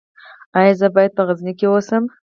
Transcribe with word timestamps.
ایا 0.59 0.73
زه 0.79 0.87
باید 0.95 1.11
په 1.17 1.23
غزني 1.27 1.53
کې 1.59 1.65
اوسم؟ 1.69 2.03